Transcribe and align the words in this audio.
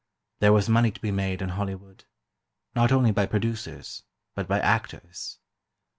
There 0.39 0.51
was 0.51 0.67
money 0.67 0.89
to 0.89 0.99
be 0.99 1.11
made 1.11 1.43
in 1.43 1.49
Hollywood—not 1.49 2.91
only 2.91 3.11
by 3.11 3.27
producers, 3.27 4.01
but 4.33 4.47
by 4.47 4.59
actors. 4.59 5.37